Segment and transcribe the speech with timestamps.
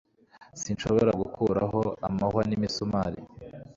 [0.61, 3.19] sinshobora gukuraho amahwa n'imisumari